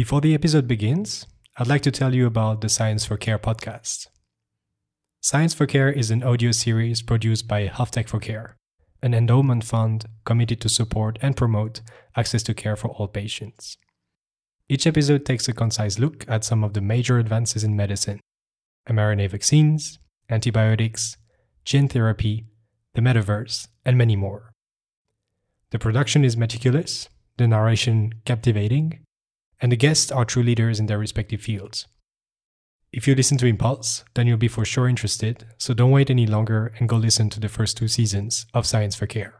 [0.00, 1.26] Before the episode begins,
[1.58, 4.06] I'd like to tell you about the Science for Care podcast.
[5.20, 8.56] Science for Care is an audio series produced by Health Tech for Care,
[9.02, 11.82] an endowment fund committed to support and promote
[12.16, 13.76] access to care for all patients.
[14.70, 18.20] Each episode takes a concise look at some of the major advances in medicine
[18.88, 19.98] mRNA vaccines,
[20.30, 21.18] antibiotics,
[21.66, 22.46] gene therapy,
[22.94, 24.54] the metaverse, and many more.
[25.72, 29.04] The production is meticulous, the narration captivating,
[29.60, 31.86] and the guests are true leaders in their respective fields.
[32.92, 36.26] If you listen to Impulse, then you'll be for sure interested, so don't wait any
[36.26, 39.34] longer and go listen to the first two seasons of Science for Care.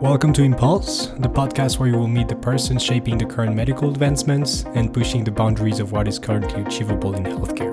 [0.00, 3.90] Welcome to Impulse, the podcast where you will meet the person shaping the current medical
[3.90, 7.71] advancements and pushing the boundaries of what is currently achievable in healthcare.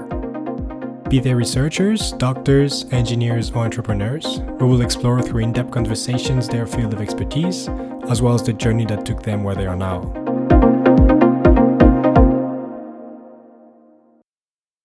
[1.09, 6.67] Be they researchers, doctors, engineers, or entrepreneurs, we will explore through in depth conversations their
[6.67, 7.67] field of expertise,
[8.09, 10.01] as well as the journey that took them where they are now.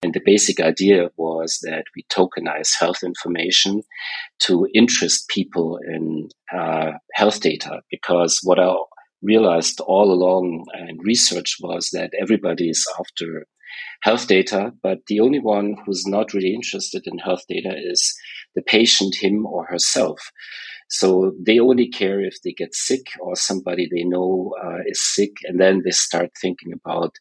[0.02, 3.82] And the basic idea was that we tokenize health information
[4.44, 8.74] to interest people in uh, health data, because what I
[9.20, 13.46] realized all along in research was that everybody is after
[14.02, 18.14] health data, but the only one who's not really interested in health data is
[18.54, 20.30] the patient, him or herself.
[20.90, 25.32] So they only care if they get sick or somebody they know uh, is sick,
[25.44, 27.14] and then they start thinking about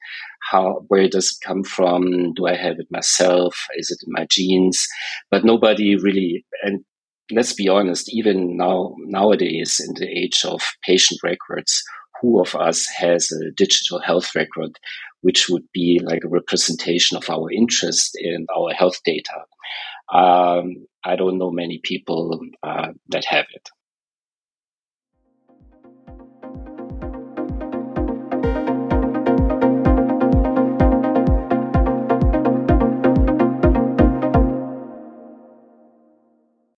[0.51, 2.33] how where does it come from?
[2.33, 3.55] Do I have it myself?
[3.77, 4.85] Is it in my genes?
[5.31, 6.83] But nobody really and
[7.31, 11.83] let's be honest, even now nowadays in the age of patient records,
[12.23, 14.79] who of us has a digital health record
[15.19, 19.41] which would be like a representation of our interest in our health data.
[20.13, 23.69] Um, I don't know many people uh, that have it.